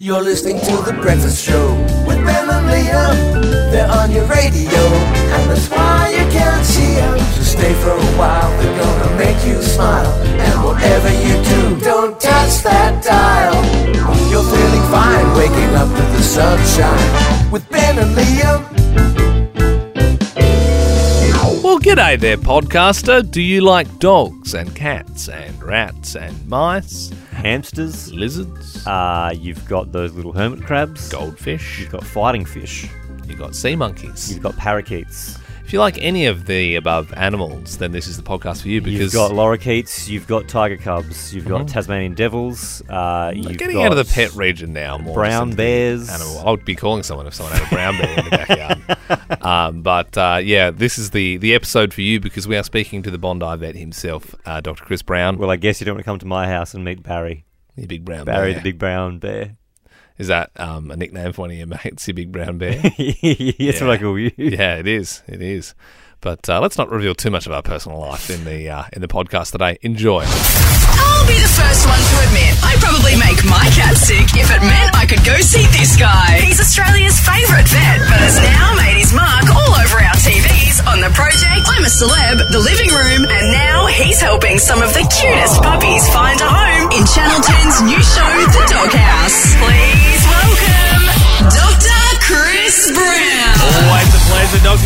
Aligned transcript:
You're 0.00 0.22
listening 0.22 0.58
to 0.58 0.82
The 0.82 0.92
Breakfast 1.00 1.46
Show 1.46 1.72
with 2.04 2.18
Ben 2.26 2.50
and 2.50 2.66
Liam. 2.66 3.70
They're 3.70 3.88
on 3.88 4.10
your 4.10 4.24
radio, 4.24 4.82
and 5.30 5.48
that's 5.48 5.70
why 5.70 6.10
you 6.10 6.28
can't 6.32 6.66
see 6.66 6.96
them. 6.96 7.16
So 7.16 7.42
stay 7.42 7.72
for 7.74 7.90
a 7.90 8.18
while, 8.18 8.50
they're 8.60 8.76
gonna 8.76 9.16
make 9.16 9.46
you 9.46 9.62
smile. 9.62 10.12
And 10.24 10.64
whatever 10.64 11.10
you 11.12 11.40
do, 11.44 11.80
don't 11.80 12.18
touch 12.20 12.64
that 12.64 13.04
dial. 13.04 13.54
You're 14.32 14.42
feeling 14.42 14.82
fine, 14.90 15.36
waking 15.36 15.76
up 15.76 15.86
to 15.86 16.02
the 16.16 16.22
sunshine 16.24 17.52
with 17.52 17.70
Ben 17.70 17.96
and 17.96 18.16
Liam. 18.16 18.83
G'day 21.94 22.18
there, 22.18 22.36
podcaster. 22.36 23.28
Do 23.30 23.40
you 23.40 23.60
like 23.60 24.00
dogs 24.00 24.54
and 24.54 24.74
cats 24.74 25.28
and 25.28 25.62
rats 25.62 26.16
and 26.16 26.48
mice, 26.48 27.10
hamsters. 27.30 28.12
lizards, 28.12 28.84
Uh, 28.84 29.32
you've 29.32 29.64
got 29.68 29.92
those 29.92 30.12
little 30.12 30.32
hermit 30.32 30.64
crabs. 30.66 31.08
goldfish? 31.08 31.78
You've 31.78 31.92
got 31.92 32.04
fighting 32.04 32.44
fish. 32.44 32.88
You've 33.28 33.38
got 33.38 33.54
sea 33.54 33.76
monkeys. 33.76 34.32
You've 34.32 34.42
got 34.42 34.56
parakeets. 34.56 35.38
If 35.64 35.72
you 35.72 35.78
like 35.78 35.96
any 35.98 36.26
of 36.26 36.46
the 36.46 36.74
above 36.74 37.12
animals, 37.16 37.78
then 37.78 37.92
this 37.92 38.08
is 38.08 38.16
the 38.16 38.24
podcast 38.24 38.62
for 38.62 38.68
you 38.68 38.82
because 38.82 39.00
You've 39.00 39.12
got 39.12 39.30
lorikeets. 39.30 40.08
You've 40.08 40.26
got 40.26 40.48
tiger 40.48 40.76
cubs. 40.76 41.32
You've 41.32 41.46
got 41.46 41.68
Tasmanian 41.68 42.14
devils. 42.14 42.82
Uh, 42.88 43.32
you've 43.34 43.56
getting 43.56 43.76
got 43.76 43.86
out 43.86 43.96
of 43.96 44.06
the 44.06 44.12
pet 44.12 44.34
region 44.34 44.72
now. 44.72 44.98
More 44.98 45.14
brown 45.14 45.52
bears. 45.52 46.10
Animal. 46.10 46.40
I 46.46 46.50
would 46.50 46.64
be 46.64 46.74
calling 46.74 47.02
someone 47.04 47.26
if 47.28 47.34
someone 47.34 47.54
had 47.56 47.66
a 47.66 47.70
brown 47.74 47.96
bear 47.98 48.18
in 48.18 48.24
the 48.24 48.30
backyard. 48.30 48.98
um, 49.42 49.82
but 49.82 50.16
uh, 50.16 50.40
yeah, 50.42 50.70
this 50.70 50.98
is 50.98 51.10
the 51.10 51.36
the 51.38 51.54
episode 51.54 51.92
for 51.94 52.00
you 52.02 52.20
because 52.20 52.46
we 52.48 52.56
are 52.56 52.62
speaking 52.62 53.02
to 53.02 53.10
the 53.10 53.18
Bondi 53.18 53.56
vet 53.56 53.76
himself, 53.76 54.34
uh, 54.46 54.60
Dr. 54.60 54.84
Chris 54.84 55.02
Brown. 55.02 55.38
Well, 55.38 55.50
I 55.50 55.56
guess 55.56 55.80
you 55.80 55.84
don't 55.84 55.94
want 55.96 56.04
to 56.04 56.10
come 56.10 56.18
to 56.18 56.26
my 56.26 56.46
house 56.48 56.74
and 56.74 56.84
meet 56.84 57.02
Barry. 57.02 57.44
the 57.76 57.86
big 57.86 58.04
brown 58.04 58.24
Barry, 58.24 58.52
bear. 58.52 58.60
the 58.60 58.70
big 58.70 58.78
brown 58.78 59.18
bear. 59.18 59.56
Is 60.16 60.28
that 60.28 60.50
um, 60.56 60.90
a 60.92 60.96
nickname 60.96 61.32
for 61.32 61.42
one 61.42 61.50
of 61.50 61.56
your 61.56 61.66
mates, 61.84 62.06
your 62.06 62.14
big 62.14 62.30
brown 62.30 62.58
bear? 62.58 62.80
That's 62.82 63.80
what 63.80 63.90
I 63.90 63.98
call 63.98 64.18
you. 64.18 64.30
yeah, 64.36 64.76
it 64.76 64.86
is. 64.86 65.22
It 65.26 65.42
is. 65.42 65.74
But 66.20 66.48
uh, 66.48 66.60
let's 66.60 66.78
not 66.78 66.88
reveal 66.90 67.14
too 67.14 67.30
much 67.30 67.46
of 67.46 67.52
our 67.52 67.60
personal 67.62 67.98
life 67.98 68.30
in 68.30 68.44
the 68.44 68.70
uh, 68.70 68.84
in 68.94 69.02
the 69.02 69.08
podcast 69.08 69.52
today. 69.52 69.76
Enjoy. 69.82 70.24
I'll 70.26 71.26
be 71.26 71.34
the 71.36 71.48
first 71.52 71.84
one 71.86 71.98
to 72.00 72.16
admit 72.28 72.56
I 72.64 72.76
probably 72.80 73.16
make 73.16 73.44
my 73.44 73.68
cat 73.76 73.96
sick 73.96 74.32
if 74.36 74.48
it 74.50 74.60
meant 74.62 74.94
I 74.96 75.04
could 75.04 75.24
go 75.24 75.36
see 75.40 75.66
this 75.76 75.96
guy. 75.96 76.40
He's 76.40 76.60
Australia's 76.60 77.13
The 82.54 82.60
Living 82.60 82.94
Room, 82.94 83.26
and 83.26 83.50
now 83.50 83.86
he's 83.86 84.20
helping 84.20 84.60
some 84.60 84.80
of 84.80 84.94
the 84.94 85.02
cutest 85.10 85.58
puppies 85.58 86.06
find 86.14 86.38
a 86.38 86.46
home 86.46 86.86
in 86.94 87.02
Channel 87.02 87.42
10's 87.42 87.82
new 87.82 87.98
show, 87.98 88.13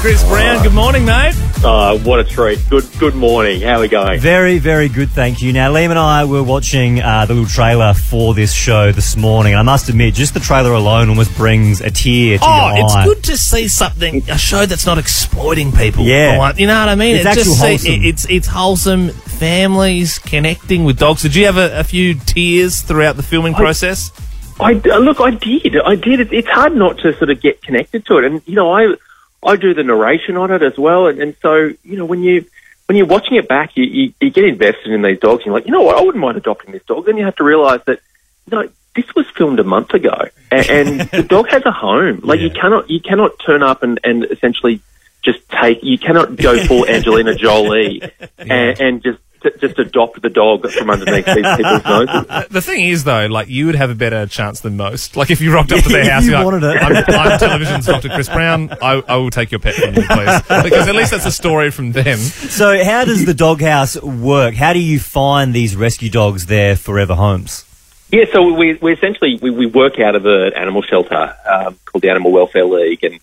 Chris 0.00 0.22
Brown. 0.24 0.62
Good 0.62 0.72
morning, 0.72 1.04
mate. 1.04 1.34
Uh, 1.62 1.98
what 1.98 2.18
a 2.20 2.24
treat. 2.24 2.58
Good 2.70 2.86
good 2.98 3.14
morning. 3.14 3.60
How 3.60 3.74
are 3.76 3.80
we 3.80 3.88
going? 3.88 4.18
Very, 4.18 4.58
very 4.58 4.88
good, 4.88 5.10
thank 5.10 5.42
you. 5.42 5.52
Now, 5.52 5.70
Liam 5.74 5.90
and 5.90 5.98
I 5.98 6.24
were 6.24 6.42
watching 6.42 7.02
uh, 7.02 7.26
the 7.26 7.34
little 7.34 7.46
trailer 7.48 7.92
for 7.92 8.32
this 8.32 8.50
show 8.50 8.92
this 8.92 9.14
morning, 9.14 9.54
I 9.54 9.60
must 9.60 9.90
admit, 9.90 10.14
just 10.14 10.32
the 10.32 10.40
trailer 10.40 10.72
alone 10.72 11.10
almost 11.10 11.36
brings 11.36 11.82
a 11.82 11.90
tear 11.90 12.38
to 12.38 12.44
Oh, 12.46 12.74
your 12.76 12.84
it's 12.86 12.94
good 13.04 13.24
to 13.24 13.36
see 13.36 13.68
something, 13.68 14.22
a 14.30 14.38
show 14.38 14.64
that's 14.64 14.86
not 14.86 14.96
exploiting 14.96 15.70
people. 15.70 16.04
Yeah. 16.04 16.32
for 16.32 16.38
one- 16.38 16.56
You 16.56 16.66
know 16.66 16.80
what 16.80 16.88
I 16.88 16.94
mean? 16.94 17.16
It's 17.16 17.26
It 17.26 17.34
just 17.34 17.38
actual 17.40 17.54
see- 17.56 17.66
wholesome. 17.68 17.92
it- 17.92 18.04
it's, 18.06 18.24
it's 18.30 18.46
wholesome. 18.46 19.08
Families 19.10 20.18
connecting 20.18 20.84
with 20.84 20.98
dogs. 20.98 21.20
Did 21.22 21.34
you 21.34 21.44
have 21.44 21.58
a, 21.58 21.78
a 21.78 21.84
few 21.84 22.14
tears 22.14 22.80
throughout 22.80 23.16
the 23.16 23.22
filming 23.22 23.52
process? 23.52 24.10
I 24.58 24.72
uh, 24.90 24.98
look. 24.98 25.20
I 25.20 25.30
did. 25.30 25.76
I 25.78 25.94
did. 25.96 26.20
It, 26.20 26.32
it's 26.32 26.48
hard 26.48 26.74
not 26.74 26.98
to 26.98 27.12
sort 27.18 27.28
of 27.30 27.40
get 27.40 27.60
connected 27.62 28.04
to 28.06 28.18
it, 28.18 28.24
and 28.24 28.42
you 28.46 28.54
know, 28.54 28.70
I 28.70 28.94
I 29.42 29.56
do 29.56 29.74
the 29.74 29.82
narration 29.82 30.36
on 30.36 30.50
it 30.50 30.62
as 30.62 30.76
well, 30.76 31.06
and, 31.06 31.20
and 31.20 31.36
so 31.40 31.70
you 31.82 31.96
know, 31.96 32.04
when 32.04 32.22
you 32.22 32.44
when 32.86 32.96
you're 32.96 33.06
watching 33.06 33.36
it 33.36 33.46
back, 33.46 33.76
you, 33.76 33.84
you, 33.84 34.12
you 34.20 34.30
get 34.30 34.44
invested 34.44 34.88
in 34.88 35.02
these 35.02 35.20
dogs. 35.20 35.42
And 35.42 35.46
you're 35.46 35.54
like, 35.54 35.66
you 35.66 35.70
know 35.70 35.82
what? 35.82 35.96
I 35.96 36.00
wouldn't 36.00 36.20
mind 36.20 36.36
adopting 36.36 36.72
this 36.72 36.82
dog. 36.82 37.06
Then 37.06 37.16
you 37.16 37.24
have 37.24 37.36
to 37.36 37.44
realise 37.44 37.82
that 37.86 38.00
you 38.46 38.58
know 38.58 38.68
this 38.96 39.14
was 39.14 39.26
filmed 39.30 39.60
a 39.60 39.64
month 39.64 39.94
ago, 39.94 40.28
and, 40.50 40.68
and 40.68 41.00
the 41.12 41.22
dog 41.22 41.48
has 41.48 41.64
a 41.64 41.70
home. 41.70 42.20
Like 42.22 42.40
you 42.40 42.50
cannot 42.50 42.90
you 42.90 43.00
cannot 43.00 43.38
turn 43.38 43.62
up 43.62 43.82
and, 43.82 44.00
and 44.04 44.24
essentially 44.24 44.80
just 45.22 45.38
take. 45.48 45.82
You 45.82 45.98
cannot 45.98 46.36
go 46.36 46.58
full 46.66 46.86
Angelina 46.86 47.34
Jolie 47.34 48.02
and, 48.38 48.80
and 48.80 49.02
just 49.02 49.20
just 49.60 49.78
adopt 49.78 50.20
the 50.22 50.28
dog 50.28 50.68
from 50.70 50.90
underneath 50.90 51.26
these 51.26 51.34
people's 51.34 51.84
noses. 51.84 52.48
The 52.50 52.60
thing 52.60 52.84
is, 52.84 53.04
though, 53.04 53.26
like 53.26 53.48
you 53.48 53.66
would 53.66 53.74
have 53.74 53.90
a 53.90 53.94
better 53.94 54.26
chance 54.26 54.60
than 54.60 54.76
most. 54.76 55.16
Like 55.16 55.30
if 55.30 55.40
you 55.40 55.52
rocked 55.52 55.72
up 55.72 55.82
to 55.82 55.88
their 55.88 56.10
house, 56.10 56.24
you 56.24 56.30
you're 56.30 56.38
like, 56.38 56.44
wanted 56.44 56.62
it. 56.64 56.82
I'm, 56.82 57.32
I'm 57.32 57.38
television's 57.38 57.86
Dr. 57.86 58.08
Chris 58.08 58.28
Brown. 58.28 58.70
I, 58.82 59.02
I 59.06 59.16
will 59.16 59.30
take 59.30 59.50
your 59.50 59.60
pet 59.60 59.74
from 59.74 59.94
you, 59.94 60.02
please, 60.02 60.42
because 60.62 60.88
at 60.88 60.94
least 60.94 61.10
that's 61.10 61.26
a 61.26 61.32
story 61.32 61.70
from 61.70 61.92
them. 61.92 62.18
So, 62.18 62.82
how 62.84 63.04
does 63.04 63.24
the 63.26 63.34
doghouse 63.34 64.00
work? 64.00 64.54
How 64.54 64.72
do 64.72 64.78
you 64.78 64.98
find 64.98 65.54
these 65.54 65.76
rescue 65.76 66.10
dogs 66.10 66.46
their 66.46 66.76
forever 66.76 67.14
homes? 67.14 67.64
Yeah, 68.10 68.24
so 68.32 68.52
we, 68.52 68.74
we 68.74 68.92
essentially 68.92 69.38
we, 69.40 69.50
we 69.50 69.66
work 69.66 70.00
out 70.00 70.16
of 70.16 70.26
an 70.26 70.52
animal 70.54 70.82
shelter 70.82 71.36
um, 71.48 71.78
called 71.84 72.02
the 72.02 72.10
Animal 72.10 72.32
Welfare 72.32 72.64
League, 72.64 73.04
and 73.04 73.20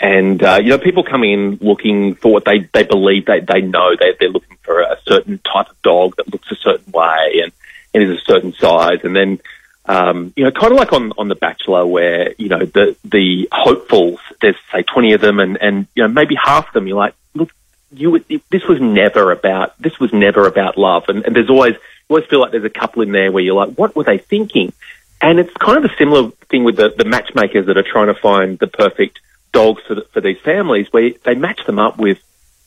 and 0.00 0.42
uh, 0.42 0.60
you 0.62 0.70
know 0.70 0.78
people 0.78 1.02
come 1.02 1.24
in 1.24 1.58
looking 1.60 2.14
for 2.14 2.32
what 2.32 2.44
they, 2.44 2.68
they 2.72 2.84
believe 2.84 3.26
they 3.26 3.40
they 3.40 3.60
know 3.60 3.96
they 3.98 4.14
they're 4.18 4.28
looking 4.28 4.56
for 4.62 4.80
a 4.80 4.98
certain 5.06 5.38
type 5.38 5.68
of 5.68 5.82
dog 5.82 6.16
that 6.16 6.32
looks 6.32 6.50
a 6.50 6.56
certain 6.56 6.92
way 6.92 7.40
and, 7.42 7.52
and 7.94 8.02
is 8.02 8.18
a 8.18 8.24
certain 8.24 8.52
size, 8.54 9.00
and 9.02 9.16
then 9.16 9.40
um, 9.86 10.32
you 10.36 10.44
know 10.44 10.50
kind 10.50 10.72
of 10.72 10.78
like 10.78 10.92
on 10.92 11.12
on 11.18 11.28
The 11.28 11.34
Bachelor 11.34 11.86
where 11.86 12.34
you 12.38 12.48
know 12.48 12.64
the 12.64 12.96
the 13.04 13.48
hopefuls 13.50 14.20
there's 14.40 14.56
say 14.72 14.82
twenty 14.82 15.14
of 15.14 15.20
them, 15.20 15.40
and 15.40 15.60
and 15.60 15.86
you 15.94 16.02
know 16.02 16.08
maybe 16.08 16.36
half 16.36 16.68
of 16.68 16.74
them 16.74 16.86
you're 16.86 16.96
like 16.96 17.14
look 17.34 17.50
you 17.90 18.22
this 18.50 18.64
was 18.68 18.80
never 18.80 19.32
about 19.32 19.80
this 19.80 19.98
was 19.98 20.12
never 20.12 20.46
about 20.46 20.78
love, 20.78 21.08
and, 21.08 21.24
and 21.24 21.34
there's 21.34 21.50
always 21.50 21.74
you 21.74 22.16
always 22.16 22.28
feel 22.28 22.40
like 22.40 22.52
there's 22.52 22.64
a 22.64 22.70
couple 22.70 23.02
in 23.02 23.12
there 23.12 23.30
where 23.30 23.42
you're 23.42 23.54
like, 23.54 23.74
what 23.74 23.94
were 23.94 24.04
they 24.04 24.18
thinking? 24.18 24.72
And 25.20 25.38
it's 25.38 25.52
kind 25.54 25.84
of 25.84 25.90
a 25.90 25.94
similar 25.96 26.30
thing 26.48 26.64
with 26.64 26.76
the, 26.76 26.94
the 26.96 27.04
matchmakers 27.04 27.66
that 27.66 27.76
are 27.76 27.82
trying 27.82 28.06
to 28.06 28.14
find 28.14 28.58
the 28.58 28.66
perfect 28.66 29.20
dogs 29.52 29.82
for, 29.86 29.94
the, 29.96 30.02
for 30.12 30.20
these 30.20 30.38
families, 30.40 30.92
where 30.92 31.10
they 31.24 31.34
match 31.34 31.64
them 31.66 31.78
up 31.78 31.98
with 31.98 32.18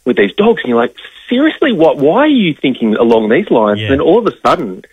with 0.04 0.18
these 0.18 0.34
dogs, 0.34 0.62
and 0.62 0.70
you're 0.70 0.80
like, 0.80 0.96
seriously, 1.30 1.74
what? 1.74 1.98
Why 1.98 2.22
are 2.22 2.28
you 2.28 2.54
thinking 2.54 2.96
along 2.96 3.30
these 3.30 3.52
lines? 3.52 3.80
Yeah. 3.80 3.86
And 3.86 3.94
then 3.94 4.02
all 4.02 4.20
of 4.20 4.34
a 4.34 4.38
sudden, 4.40 4.84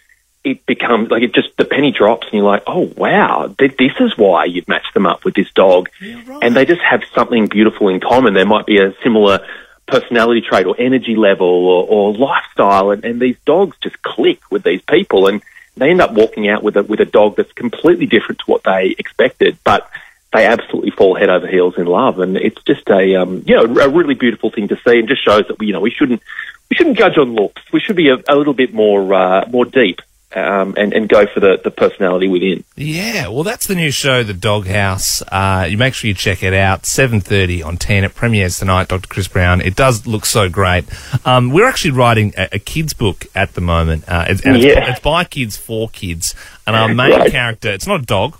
it 0.44 0.64
becomes 0.66 1.10
like 1.10 1.22
it 1.22 1.34
just 1.34 1.56
the 1.56 1.64
penny 1.64 1.90
drops, 1.90 2.26
and 2.26 2.34
you're 2.34 2.44
like, 2.44 2.62
oh 2.66 2.92
wow, 2.96 3.54
th- 3.58 3.76
this 3.76 3.92
is 4.00 4.16
why 4.16 4.44
you've 4.44 4.68
matched 4.68 4.94
them 4.94 5.06
up 5.06 5.24
with 5.24 5.34
this 5.34 5.50
dog, 5.52 5.88
and 6.00 6.54
they 6.54 6.64
just 6.64 6.82
have 6.82 7.02
something 7.14 7.46
beautiful 7.46 7.88
in 7.88 8.00
common. 8.00 8.34
There 8.34 8.46
might 8.46 8.66
be 8.66 8.78
a 8.78 8.94
similar 9.02 9.40
personality 9.86 10.42
trait 10.42 10.66
or 10.66 10.76
energy 10.78 11.16
level 11.16 11.46
or, 11.46 11.86
or 11.88 12.14
lifestyle, 12.14 12.90
and, 12.90 13.04
and 13.04 13.20
these 13.20 13.38
dogs 13.44 13.76
just 13.82 14.00
click 14.02 14.40
with 14.50 14.62
these 14.62 14.82
people, 14.82 15.26
and 15.26 15.42
they 15.76 15.90
end 15.90 16.00
up 16.00 16.12
walking 16.12 16.48
out 16.48 16.62
with 16.62 16.76
a 16.76 16.82
with 16.82 17.00
a 17.00 17.04
dog 17.04 17.36
that's 17.36 17.52
completely 17.52 18.06
different 18.06 18.40
to 18.40 18.44
what 18.46 18.62
they 18.64 18.94
expected, 18.98 19.58
but 19.64 19.90
they 20.32 20.46
absolutely 20.46 20.90
fall 20.90 21.14
head 21.14 21.30
over 21.30 21.46
heels 21.46 21.78
in 21.78 21.86
love, 21.86 22.18
and 22.18 22.36
it's 22.36 22.62
just 22.64 22.88
a 22.90 23.16
um, 23.16 23.42
you 23.46 23.54
know 23.56 23.62
a 23.80 23.88
really 23.88 24.14
beautiful 24.14 24.50
thing 24.50 24.68
to 24.68 24.76
see, 24.86 24.98
and 24.98 25.08
just 25.08 25.24
shows 25.24 25.46
that 25.48 25.58
we 25.58 25.66
you 25.68 25.72
know 25.72 25.80
we 25.80 25.90
shouldn't 25.90 26.22
we 26.70 26.76
shouldn't 26.76 26.98
judge 26.98 27.16
on 27.16 27.34
looks. 27.34 27.62
We 27.72 27.80
should 27.80 27.96
be 27.96 28.10
a, 28.10 28.16
a 28.28 28.36
little 28.36 28.54
bit 28.54 28.74
more 28.74 29.14
uh, 29.14 29.46
more 29.48 29.64
deep 29.64 30.02
um, 30.36 30.74
and 30.76 30.92
and 30.92 31.08
go 31.08 31.26
for 31.26 31.40
the, 31.40 31.58
the 31.64 31.70
personality 31.70 32.28
within. 32.28 32.62
Yeah, 32.76 33.28
well, 33.28 33.42
that's 33.42 33.66
the 33.66 33.74
new 33.74 33.90
show, 33.90 34.22
The 34.22 34.34
Doghouse. 34.34 35.22
Uh, 35.22 35.66
you 35.68 35.78
make 35.78 35.94
sure 35.94 36.08
you 36.08 36.14
check 36.14 36.42
it 36.42 36.52
out. 36.52 36.84
Seven 36.84 37.20
thirty 37.22 37.62
on 37.62 37.78
ten. 37.78 38.04
It 38.04 38.14
premieres 38.14 38.58
tonight. 38.58 38.88
Dr. 38.88 39.08
Chris 39.08 39.28
Brown. 39.28 39.62
It 39.62 39.76
does 39.76 40.06
look 40.06 40.26
so 40.26 40.50
great. 40.50 40.84
Um, 41.26 41.50
we're 41.50 41.66
actually 41.66 41.92
writing 41.92 42.34
a, 42.36 42.48
a 42.52 42.58
kids 42.58 42.92
book 42.92 43.24
at 43.34 43.54
the 43.54 43.62
moment, 43.62 44.04
uh, 44.06 44.26
it's, 44.28 44.42
and 44.44 44.56
it's, 44.56 44.66
Yeah. 44.66 44.90
it's 44.90 45.00
by 45.00 45.24
kids 45.24 45.56
for 45.56 45.88
kids. 45.88 46.34
And 46.66 46.76
our 46.76 46.88
main 46.94 47.12
Right. 47.12 47.30
character, 47.32 47.70
it's 47.72 47.86
not 47.86 48.00
a 48.02 48.04
dog. 48.04 48.36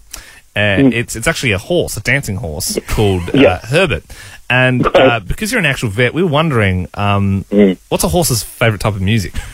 Uh, 0.58 0.90
It's 0.92 1.14
it's 1.16 1.26
actually 1.26 1.52
a 1.52 1.58
horse, 1.58 1.96
a 1.96 2.00
dancing 2.00 2.36
horse 2.36 2.78
called 2.88 3.22
uh, 3.34 3.38
Yeah. 3.38 3.58
Herbert. 3.60 4.04
And 4.50 4.86
uh, 4.94 5.20
because 5.20 5.52
you're 5.52 5.58
an 5.60 5.66
actual 5.66 5.90
vet, 5.90 6.14
we 6.14 6.22
were 6.22 6.28
wondering 6.30 6.88
um, 6.94 7.44
what's 7.90 8.04
a 8.04 8.08
horse's 8.08 8.42
favourite 8.42 8.80
type 8.80 8.94
of 8.94 9.02
music. 9.02 9.34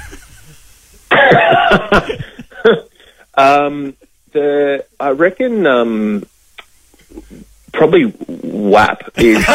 Um, 3.36 3.96
the 4.30 4.84
I 5.00 5.10
reckon 5.10 5.66
um, 5.66 6.24
probably 7.72 8.04
WAP 8.28 9.10
is, 9.16 9.38
is, 9.38 9.44
is 9.44 9.52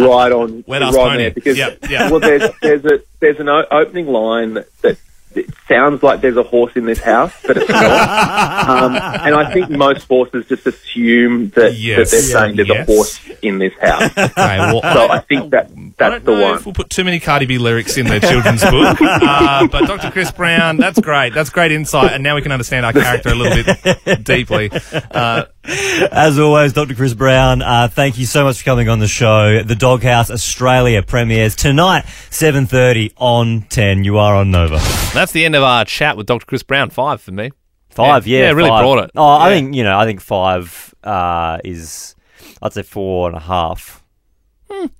right 0.00 0.30
on 0.32 0.62
Wet 0.68 0.82
right 0.82 1.16
there 1.16 1.30
because 1.32 1.58
Yep, 1.58 1.88
yep. 1.90 2.10
well 2.12 2.20
there's 2.20 2.48
there's 2.62 2.84
a 2.84 3.00
there's 3.18 3.40
an 3.40 3.48
opening 3.48 4.06
line 4.06 4.54
that, 4.54 4.68
that 4.82 4.98
it 5.36 5.46
sounds 5.68 6.02
like 6.02 6.20
there's 6.20 6.36
a 6.36 6.42
horse 6.42 6.72
in 6.76 6.84
this 6.86 7.00
house, 7.00 7.32
but 7.46 7.56
it's 7.56 7.68
not. 7.68 7.82
um, 8.68 8.94
and 8.94 9.34
I 9.34 9.52
think 9.52 9.70
most 9.70 10.06
horses 10.08 10.46
just 10.46 10.66
assume 10.66 11.50
that, 11.50 11.74
Yes. 11.74 12.10
that 12.10 12.16
they're 12.16 12.22
saying 12.22 12.56
there's 12.56 12.68
Yes. 12.68 12.88
a 12.88 12.92
horse 12.92 13.20
in 13.42 13.58
this 13.58 13.72
house. 13.80 14.10
Okay, 14.18 14.58
well, 14.58 14.80
So 14.82 15.08
I 15.10 15.20
think 15.20 15.50
that 15.50 15.66
I 15.70 15.92
that's 15.98 16.14
don't 16.14 16.24
the 16.24 16.34
know 16.36 16.42
one. 16.42 16.56
if 16.56 16.66
we'll 16.66 16.72
put 16.74 16.90
too 16.90 17.04
many 17.04 17.20
Cardi 17.20 17.46
B 17.46 17.58
lyrics 17.58 17.96
in 17.96 18.06
their 18.06 18.20
children's 18.20 18.62
book. 18.62 18.98
Uh, 19.32 19.66
but 19.68 19.86
Dr. 19.86 20.10
Chris 20.10 20.30
Brown, 20.30 20.76
that's 20.76 20.98
great. 21.00 21.32
That's 21.34 21.50
great 21.50 21.70
insight. 21.72 22.12
And 22.12 22.22
now 22.22 22.34
we 22.34 22.42
can 22.42 22.52
understand 22.52 22.84
our 22.86 22.92
character 22.92 23.30
a 23.30 23.34
little 23.34 23.62
bit 24.04 24.24
deeply. 24.24 24.70
Uh, 25.10 25.44
As 25.64 26.38
always, 26.40 26.72
Dr. 26.72 26.94
Chris 26.94 27.14
Brown, 27.14 27.62
uh, 27.62 27.86
thank 27.88 28.18
you 28.18 28.26
so 28.26 28.42
much 28.44 28.58
for 28.58 28.64
coming 28.64 28.88
on 28.88 28.98
the 28.98 29.06
show. 29.06 29.62
The 29.62 29.76
Doghouse 29.76 30.30
Australia 30.30 31.02
premieres 31.02 31.54
tonight, 31.54 32.04
7.30 32.30 33.12
on 33.16 33.62
10. 33.62 34.02
You 34.04 34.18
are 34.18 34.34
on 34.34 34.50
Nova. 34.50 34.78
that's 35.14 35.30
the 35.32 35.44
end 35.44 35.54
of 35.54 35.62
our 35.62 35.84
chat 35.84 36.16
with 36.16 36.26
Dr. 36.26 36.46
Chris 36.46 36.64
Brown. 36.64 36.90
Five 36.90 37.20
for 37.20 37.30
me. 37.30 37.50
Five, 37.90 38.26
Yeah, 38.26 38.38
yeah. 38.38 38.44
yeah, 38.46 38.50
really 38.52 38.70
five. 38.70 38.82
brought 38.82 39.04
it. 39.04 39.10
Oh, 39.14 39.24
I 39.24 39.50
Yeah. 39.50 39.54
think, 39.56 39.74
you 39.76 39.84
know, 39.84 39.96
I 39.98 40.04
think 40.04 40.20
five 40.20 40.94
uh, 41.04 41.58
is, 41.64 42.16
I'd 42.60 42.72
say 42.72 42.82
four 42.82 43.28
and 43.28 43.36
a 43.36 43.40
half. 43.40 44.02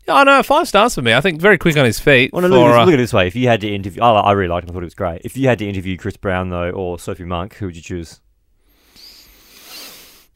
Oh, 0.06 0.22
know, 0.22 0.42
five 0.44 0.68
stars 0.68 0.94
for 0.94 1.02
me. 1.02 1.12
I 1.14 1.20
think 1.22 1.40
very 1.40 1.56
quick 1.58 1.76
on 1.76 1.84
his 1.86 1.98
feet. 1.98 2.32
Well, 2.32 2.42
no, 2.42 2.48
look, 2.48 2.58
at 2.58 2.64
uh, 2.64 2.68
this- 2.80 2.86
look 2.86 2.92
at 2.94 3.00
it 3.00 3.02
this 3.02 3.12
way. 3.12 3.26
If 3.26 3.34
you 3.34 3.48
had 3.48 3.60
to 3.62 3.74
interview, 3.74 4.02
I, 4.02 4.10
I 4.20 4.32
really 4.32 4.48
liked 4.50 4.64
him. 4.68 4.70
I 4.70 4.74
thought 4.74 4.82
it 4.82 4.86
was 4.86 4.94
great. 4.94 5.22
If 5.24 5.36
you 5.36 5.48
had 5.48 5.58
to 5.60 5.68
interview 5.68 5.96
Chris 5.96 6.16
Brown, 6.16 6.50
though, 6.50 6.70
or 6.70 6.98
Sophie 7.00 7.24
Monk, 7.24 7.54
who 7.56 7.66
would 7.66 7.74
you 7.76 7.82
choose? 7.82 8.20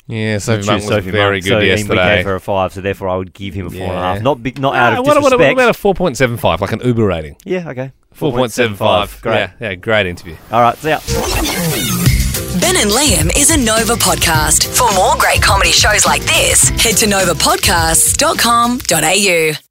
Yeah, 0.06 0.38
Sophie 0.38 0.58
Choose 0.58 0.66
Monk 0.68 0.80
was 0.82 0.88
Sophie 0.88 1.10
very 1.10 1.36
Monk. 1.36 1.44
good 1.44 1.50
so 1.50 1.54
Ian, 1.56 1.62
We 1.62 1.68
yesterday. 1.68 2.16
gave 2.16 2.24
her 2.26 2.34
a 2.36 2.40
five, 2.40 2.72
so 2.72 2.80
therefore 2.80 3.08
I 3.08 3.16
would 3.16 3.32
give 3.32 3.54
him 3.54 3.66
a 3.66 3.70
four 3.70 3.80
and 3.82 3.92
a 3.92 4.00
half. 4.00 4.22
Not 4.22 4.42
big, 4.42 4.58
not 4.58 4.74
out 4.76 4.92
Ah, 4.94 4.98
of 5.00 5.06
what, 5.06 5.16
what, 5.22 5.32
what 5.38 5.52
about 5.52 5.68
a 5.68 5.72
4.75, 5.78 6.60
like 6.60 6.72
an 6.72 6.80
Uber 6.84 7.06
rating? 7.06 7.36
yeah, 7.44 7.68
okay. 7.70 7.92
4.75. 8.14 9.20
Great. 9.22 9.34
Yeah, 9.34 9.50
yeah, 9.60 9.74
great 9.74 10.06
interview. 10.06 10.36
All 10.50 10.62
right, 10.62 10.76
see 10.78 10.88
ya. 10.88 10.98
Ben 12.60 12.76
and 12.76 12.90
Liam 12.90 13.30
is 13.36 13.50
a 13.50 13.56
Nova 13.58 13.94
podcast. 13.94 14.64
For 14.74 14.90
more 14.94 15.14
great 15.18 15.42
comedy 15.42 15.72
shows 15.72 16.06
like 16.06 16.22
this, 16.22 16.68
head 16.82 16.96
to 16.98 17.06
novapodcasts.com.au. 17.06 19.65